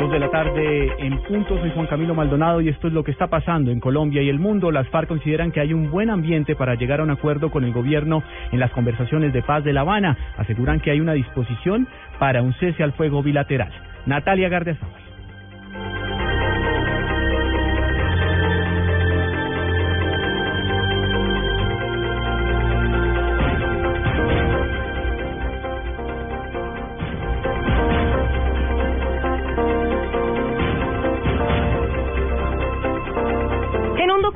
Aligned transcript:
Dos 0.00 0.10
de 0.10 0.18
la 0.18 0.30
tarde 0.30 0.94
en 0.98 1.18
punto, 1.24 1.58
soy 1.58 1.72
Juan 1.72 1.86
Camilo 1.86 2.14
Maldonado 2.14 2.62
y 2.62 2.70
esto 2.70 2.86
es 2.86 2.94
lo 2.94 3.04
que 3.04 3.10
está 3.10 3.26
pasando 3.26 3.70
en 3.70 3.80
Colombia 3.80 4.22
y 4.22 4.30
el 4.30 4.38
mundo. 4.38 4.70
Las 4.70 4.88
FARC 4.88 5.06
consideran 5.06 5.52
que 5.52 5.60
hay 5.60 5.74
un 5.74 5.90
buen 5.90 6.08
ambiente 6.08 6.56
para 6.56 6.74
llegar 6.74 7.00
a 7.00 7.02
un 7.02 7.10
acuerdo 7.10 7.50
con 7.50 7.64
el 7.64 7.74
gobierno 7.74 8.22
en 8.50 8.60
las 8.60 8.70
conversaciones 8.70 9.34
de 9.34 9.42
paz 9.42 9.62
de 9.62 9.74
La 9.74 9.82
Habana. 9.82 10.16
Aseguran 10.38 10.80
que 10.80 10.90
hay 10.90 11.00
una 11.00 11.12
disposición 11.12 11.86
para 12.18 12.40
un 12.40 12.54
cese 12.54 12.82
al 12.82 12.92
fuego 12.92 13.22
bilateral. 13.22 13.70
Natalia 14.06 14.48
Gardiazabal. 14.48 14.99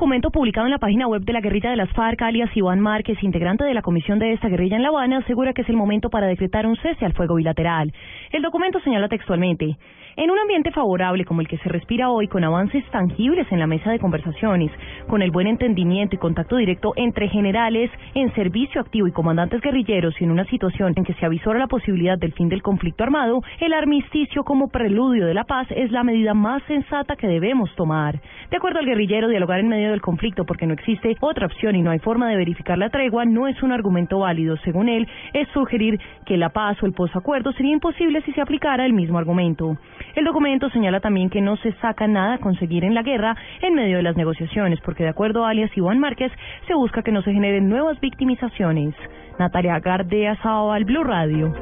Documento 0.05 0.29
publicado 0.29 0.67
en 0.67 0.71
la 0.71 0.77
página 0.77 1.07
web 1.07 1.23
de 1.23 1.33
la 1.33 1.41
guerrilla 1.41 1.71
de 1.71 1.77
las 1.77 1.89
FARC, 1.93 2.21
alias 2.21 2.55
Iván 2.55 2.79
Márquez, 2.79 3.17
integrante 3.23 3.63
de 3.63 3.73
la 3.73 3.81
comisión 3.81 4.19
de 4.19 4.33
esta 4.33 4.49
guerrilla 4.49 4.75
en 4.75 4.83
La 4.83 4.89
Habana, 4.89 5.17
asegura 5.17 5.51
que 5.51 5.63
es 5.63 5.69
el 5.69 5.75
momento 5.75 6.11
para 6.11 6.27
decretar 6.27 6.67
un 6.67 6.75
cese 6.75 7.05
al 7.05 7.13
fuego 7.13 7.33
bilateral. 7.33 7.91
El 8.31 8.43
documento 8.43 8.79
señala 8.81 9.07
textualmente, 9.07 9.77
en 10.17 10.31
un 10.31 10.39
ambiente 10.39 10.71
favorable 10.71 11.25
como 11.25 11.41
el 11.41 11.47
que 11.47 11.57
se 11.57 11.69
respira 11.69 12.09
hoy, 12.09 12.27
con 12.27 12.43
avances 12.43 12.83
tangibles 12.91 13.51
en 13.51 13.59
la 13.59 13.67
mesa 13.67 13.91
de 13.91 13.99
conversaciones, 13.99 14.71
con 15.07 15.21
el 15.21 15.31
buen 15.31 15.47
entendimiento 15.47 16.15
y 16.15 16.19
contacto 16.19 16.55
directo 16.57 16.93
entre 16.95 17.27
generales 17.27 17.91
en 18.13 18.33
servicio 18.33 18.79
activo 18.81 19.07
y 19.07 19.11
comandantes 19.11 19.61
guerrilleros 19.61 20.15
y 20.19 20.23
en 20.23 20.31
una 20.31 20.45
situación 20.45 20.93
en 20.95 21.03
que 21.03 21.13
se 21.15 21.25
avisora 21.25 21.59
la 21.59 21.67
posibilidad 21.67 22.17
del 22.17 22.33
fin 22.33 22.49
del 22.49 22.61
conflicto 22.61 23.03
armado, 23.03 23.41
el 23.59 23.73
armisticio 23.73 24.43
como 24.43 24.69
preludio 24.69 25.25
de 25.25 25.33
la 25.33 25.43
paz 25.43 25.67
es 25.71 25.91
la 25.91 26.03
medida 26.03 26.33
más 26.33 26.63
sensata 26.63 27.15
que 27.15 27.27
debemos 27.27 27.73
tomar. 27.75 28.21
De 28.49 28.57
acuerdo 28.57 28.79
al 28.79 28.85
guerrillero, 28.85 29.27
dialogar 29.27 29.59
en 29.59 29.67
medio 29.67 29.91
del 29.91 30.01
conflicto 30.01 30.45
porque 30.45 30.65
no 30.65 30.73
existe 30.73 31.15
otra 31.19 31.47
opción 31.47 31.75
y 31.75 31.81
no 31.81 31.91
hay 31.91 31.99
forma 31.99 32.29
de 32.29 32.37
verificar 32.37 32.77
la 32.77 32.89
tregua 32.89 33.25
no 33.25 33.47
es 33.47 33.61
un 33.63 33.71
argumento 33.71 34.19
válido. 34.19 34.55
Según 34.63 34.89
él, 34.89 35.07
es 35.33 35.47
sugerir 35.49 35.99
que 36.25 36.37
la 36.37 36.49
paz 36.49 36.81
o 36.81 36.85
el 36.85 36.93
posacuerdo 36.93 37.51
sería 37.53 37.73
imposible 37.73 38.21
si 38.21 38.31
se 38.31 38.41
aplicara 38.41 38.85
el 38.85 38.93
mismo 38.93 39.17
argumento. 39.17 39.77
El 40.15 40.23
documento 40.23 40.69
señala 40.69 41.01
también 41.01 41.29
que 41.29 41.41
no 41.41 41.57
se 41.57 41.73
saca 41.73 42.07
nada 42.07 42.35
a 42.35 42.37
conseguir 42.37 42.85
en 42.85 42.93
la 42.93 43.03
guerra 43.03 43.35
en 43.61 43.75
medio 43.75 43.97
de 43.97 44.03
las 44.03 44.15
negociaciones, 44.15 44.79
porque 44.79 45.03
de 45.03 45.09
acuerdo 45.09 45.45
a 45.45 45.49
alias 45.49 45.75
Iván 45.75 45.99
Márquez, 45.99 46.31
se 46.67 46.73
busca 46.73 47.03
que 47.03 47.11
no 47.11 47.21
se 47.21 47.33
generen 47.33 47.67
nuevas 47.67 47.99
victimizaciones. 47.99 48.95
Natalia 49.37 49.77
Gardea 49.79 50.37
al 50.41 50.85
Blue 50.85 51.03
Radio. 51.03 51.53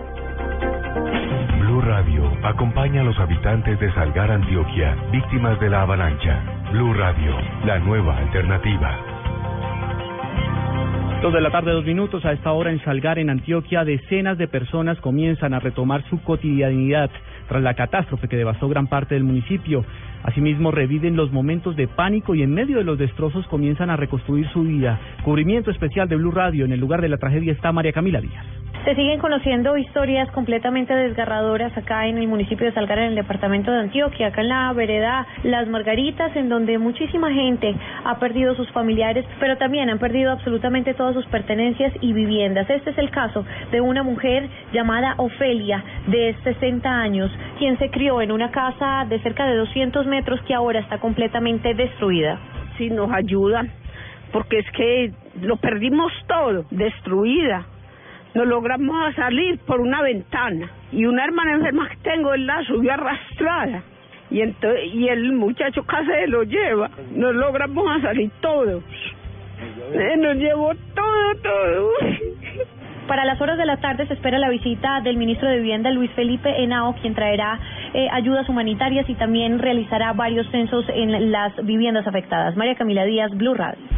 Blue 1.62 1.82
Radio 1.82 2.32
acompaña 2.44 3.02
a 3.02 3.04
los 3.04 3.18
habitantes 3.18 3.80
de 3.80 3.92
Salgar, 3.94 4.30
Antioquia, 4.30 4.98
víctimas 5.12 5.60
de 5.60 5.70
la 5.72 5.82
avalancha. 5.82 6.40
Blue 6.72 6.94
Radio, 6.94 7.36
la 7.66 7.80
nueva 7.80 8.18
alternativa. 8.20 9.14
Dos 11.24 11.34
de 11.34 11.40
la 11.40 11.52
tarde, 11.52 11.72
dos 11.72 11.86
minutos. 11.86 12.26
A 12.26 12.34
esta 12.34 12.52
hora 12.52 12.70
en 12.70 12.84
Salgar, 12.84 13.18
en 13.18 13.30
Antioquia, 13.30 13.86
decenas 13.86 14.38
de 14.38 14.50
personas 14.50 15.00
comienzan 15.00 15.54
a 15.54 15.60
retomar 15.60 16.04
su 16.10 16.22
cotidianidad 16.22 17.10
tras 17.48 17.62
la 17.62 17.74
catástrofe 17.74 18.28
que 18.28 18.38
devastó 18.38 18.68
gran 18.70 18.88
parte 18.88 19.16
del 19.16 19.24
municipio. 19.24 19.86
Asimismo, 20.24 20.72
reviven 20.72 21.16
los 21.16 21.32
momentos 21.32 21.76
de 21.76 21.88
pánico 21.88 22.34
y 22.36 22.44
en 22.44 22.54
medio 22.54 22.78
de 22.78 22.84
los 22.84 22.98
destrozos 22.98 23.46
comienzan 23.48 23.90
a 23.90 23.98
reconstruir 23.98 24.48
su 24.50 24.64
vida. 24.64 25.00
Cubrimiento 25.24 25.72
especial 25.72 26.08
de 26.08 26.16
Blue 26.16 26.32
Radio. 26.32 26.66
En 26.66 26.72
el 26.72 26.80
lugar 26.80 27.02
de 27.02 27.10
la 27.10 27.18
tragedia 27.18 27.52
está 27.52 27.72
María 27.72 27.92
Camila 27.92 28.22
Díaz. 28.22 28.46
Se 28.86 28.96
siguen 28.96 29.18
conociendo 29.18 29.78
historias 29.78 30.30
completamente 30.32 30.94
desgarradoras 30.94 31.72
acá 31.78 32.06
en 32.08 32.18
el 32.18 32.28
municipio 32.28 32.66
de 32.66 32.74
Salgar, 32.74 33.00
en 33.00 33.12
el 33.12 33.16
departamento 33.16 33.72
de 33.72 33.80
Antioquia, 33.80 34.28
acá 34.28 34.42
en 34.42 34.50
la 34.50 34.74
vereda 34.74 35.26
Las 35.44 35.70
Margaritas, 35.70 36.36
en 36.36 36.50
donde 36.50 36.78
muchísima 36.78 37.32
gente 37.32 37.74
ha 38.04 38.20
perdido 38.20 38.56
sus 38.56 38.70
familiares, 38.72 39.26
pero 39.40 39.58
también 39.58 39.90
han 39.90 40.00
perdido 40.00 40.34
absolutamente 40.34 40.94
todas 40.96 41.14
sus 41.14 41.26
pertenencias 41.28 41.94
y 42.02 42.12
viviendas. 42.12 42.70
Este 42.70 42.90
es 42.90 42.98
el 42.98 43.10
caso 43.10 43.46
de 43.72 43.80
una 43.80 44.04
mujer 44.04 44.50
llamada 44.74 45.14
Ofelia, 45.16 45.82
de 46.08 46.36
60 46.44 46.90
años, 46.90 47.32
quien 47.58 47.78
se 47.78 47.90
crió 47.90 48.22
en 48.22 48.32
una 48.32 48.52
casa 48.52 49.06
de 49.08 49.20
cerca 49.20 49.46
de 49.46 49.56
200 49.56 50.06
metros 50.08 50.42
que 50.42 50.54
ahora 50.54 50.80
está 50.80 51.00
completamente 51.00 51.74
destruida. 51.74 52.40
Sí, 52.78 52.90
nos 52.90 53.12
ayudan, 53.12 53.72
porque 54.32 54.60
es 54.60 54.72
que 54.72 55.12
lo 55.42 55.58
perdimos 55.58 56.12
todo, 56.28 56.66
destruida. 56.72 57.66
Nos 58.34 58.48
logramos 58.48 59.14
salir 59.16 59.60
por 59.60 59.80
una 59.80 60.02
ventana 60.02 60.70
y 60.92 61.06
una 61.06 61.24
hermana 61.24 61.54
enferma 61.54 61.88
que 61.90 61.98
tengo, 61.98 62.34
él 62.34 62.48
la 62.48 62.64
subió 62.64 62.94
arrastrada. 62.94 63.84
Y, 64.32 64.42
entonces, 64.42 64.86
y 64.94 65.08
el 65.08 65.34
muchacho 65.34 65.84
casi 65.84 66.08
se 66.08 66.28
lo 66.28 66.44
lleva, 66.44 66.90
nos 67.14 67.36
logramos 67.36 68.02
salir 68.02 68.32
todos, 68.42 68.84
eh, 69.94 70.18
nos 70.18 70.36
llevó 70.38 70.74
todo, 70.96 71.36
todo. 71.44 71.92
Para 73.08 73.26
las 73.26 73.40
horas 73.42 73.58
de 73.58 73.66
la 73.66 73.78
tarde 73.78 74.08
se 74.08 74.14
espera 74.14 74.40
la 74.40 74.50
visita 74.50 75.02
del 75.02 75.18
ministro 75.18 75.50
de 75.50 75.58
Vivienda, 75.58 75.92
Luis 75.92 76.12
Felipe 76.12 76.64
Henao, 76.64 76.96
quien 77.02 77.14
traerá 77.14 77.60
eh, 77.94 78.08
ayudas 78.12 78.48
humanitarias 78.48 79.10
y 79.10 79.16
también 79.16 79.60
realizará 79.60 80.14
varios 80.14 80.50
censos 80.52 80.86
en 80.88 81.32
las 81.32 81.54
viviendas 81.66 82.08
afectadas. 82.08 82.56
María 82.56 82.76
Camila 82.76 83.04
Díaz, 83.04 83.32
Blue 83.32 83.54
Radio. 83.54 83.93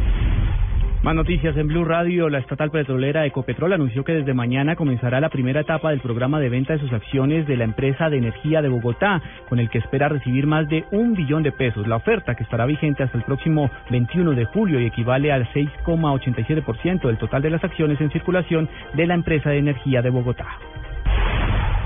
Más 1.06 1.14
noticias 1.14 1.56
en 1.56 1.68
Blue 1.68 1.84
Radio. 1.84 2.28
La 2.28 2.38
estatal 2.38 2.72
petrolera 2.72 3.24
Ecopetrol 3.26 3.72
anunció 3.72 4.02
que 4.02 4.12
desde 4.12 4.34
mañana 4.34 4.74
comenzará 4.74 5.20
la 5.20 5.28
primera 5.28 5.60
etapa 5.60 5.90
del 5.90 6.00
programa 6.00 6.40
de 6.40 6.48
venta 6.48 6.72
de 6.72 6.80
sus 6.80 6.92
acciones 6.92 7.46
de 7.46 7.56
la 7.56 7.62
empresa 7.62 8.10
de 8.10 8.16
energía 8.16 8.60
de 8.60 8.68
Bogotá, 8.68 9.22
con 9.48 9.60
el 9.60 9.70
que 9.70 9.78
espera 9.78 10.08
recibir 10.08 10.48
más 10.48 10.68
de 10.68 10.84
un 10.90 11.14
billón 11.14 11.44
de 11.44 11.52
pesos. 11.52 11.86
La 11.86 11.94
oferta, 11.94 12.34
que 12.34 12.42
estará 12.42 12.66
vigente 12.66 13.04
hasta 13.04 13.18
el 13.18 13.22
próximo 13.22 13.70
21 13.88 14.32
de 14.32 14.46
julio 14.46 14.80
y 14.80 14.86
equivale 14.86 15.30
al 15.30 15.46
6,87% 15.52 17.06
del 17.06 17.18
total 17.18 17.40
de 17.40 17.50
las 17.50 17.62
acciones 17.62 18.00
en 18.00 18.10
circulación 18.10 18.68
de 18.94 19.06
la 19.06 19.14
empresa 19.14 19.50
de 19.50 19.58
energía 19.58 20.02
de 20.02 20.10
Bogotá. 20.10 20.58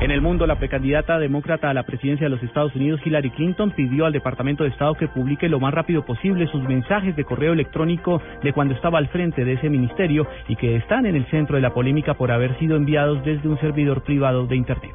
En 0.01 0.11
el 0.11 0.23
mundo, 0.23 0.47
la 0.47 0.59
precandidata 0.59 1.19
demócrata 1.19 1.69
a 1.69 1.75
la 1.75 1.83
presidencia 1.83 2.25
de 2.25 2.31
los 2.31 2.43
Estados 2.43 2.75
Unidos, 2.75 3.03
Hillary 3.05 3.29
Clinton, 3.33 3.71
pidió 3.73 4.07
al 4.07 4.15
Departamento 4.15 4.65
de 4.65 4.71
Estado 4.71 4.95
que 4.95 5.09
publique 5.09 5.47
lo 5.47 5.61
más 5.61 5.75
rápido 5.75 6.07
posible 6.07 6.47
sus 6.47 6.63
mensajes 6.63 7.15
de 7.17 7.25
correo 7.25 7.53
electrónico 7.53 8.23
de 8.43 8.55
cuando 8.55 8.73
estaba 8.73 8.97
al 8.97 9.09
frente 9.09 9.45
de 9.45 9.53
ese 9.53 9.69
ministerio 9.69 10.27
y 10.49 10.57
que 10.57 10.77
están 10.77 11.05
en 11.05 11.17
el 11.17 11.27
centro 11.27 11.57
de 11.57 11.63
la 11.63 11.75
polémica 11.75 12.15
por 12.15 12.33
haber 12.33 12.59
sido 12.59 12.77
enviados 12.77 13.23
desde 13.25 13.47
un 13.47 13.61
servidor 13.61 14.03
privado 14.03 14.47
de 14.47 14.57
Internet. 14.57 14.95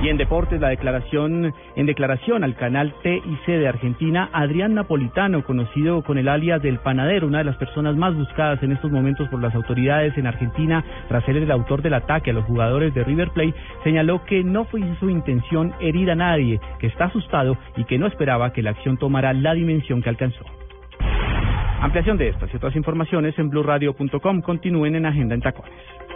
Y 0.00 0.08
en 0.08 0.16
deportes, 0.16 0.60
la 0.60 0.68
declaración, 0.68 1.52
en 1.74 1.86
declaración 1.86 2.44
al 2.44 2.54
canal 2.54 2.94
TIC 3.02 3.46
de 3.46 3.66
Argentina, 3.66 4.30
Adrián 4.32 4.74
Napolitano, 4.74 5.42
conocido 5.44 6.02
con 6.02 6.18
el 6.18 6.28
alias 6.28 6.62
del 6.62 6.78
panadero, 6.78 7.26
una 7.26 7.38
de 7.38 7.44
las 7.44 7.56
personas 7.56 7.96
más 7.96 8.14
buscadas 8.14 8.62
en 8.62 8.70
estos 8.70 8.92
momentos 8.92 9.28
por 9.28 9.42
las 9.42 9.54
autoridades 9.56 10.16
en 10.16 10.28
Argentina, 10.28 10.84
tras 11.08 11.24
ser 11.24 11.36
el 11.36 11.50
autor 11.50 11.82
del 11.82 11.94
ataque 11.94 12.30
a 12.30 12.34
los 12.34 12.44
jugadores 12.44 12.94
de 12.94 13.02
River 13.02 13.30
Plate, 13.30 13.54
señaló 13.82 14.24
que 14.24 14.44
no 14.44 14.64
fue 14.66 14.82
su 15.00 15.10
intención 15.10 15.74
herir 15.80 16.12
a 16.12 16.14
nadie, 16.14 16.60
que 16.78 16.86
está 16.86 17.06
asustado 17.06 17.58
y 17.76 17.84
que 17.84 17.98
no 17.98 18.06
esperaba 18.06 18.52
que 18.52 18.62
la 18.62 18.70
acción 18.70 18.98
tomara 18.98 19.32
la 19.32 19.54
dimensión 19.54 20.00
que 20.00 20.10
alcanzó. 20.10 20.44
Ampliación 21.80 22.18
de 22.18 22.28
estas 22.28 22.52
y 22.52 22.56
otras 22.56 22.76
informaciones 22.76 23.36
en 23.38 23.50
blurradio.com. 23.50 24.42
Continúen 24.42 24.94
en 24.94 25.06
Agenda 25.06 25.34
en 25.34 25.40
Tacones. 25.40 26.07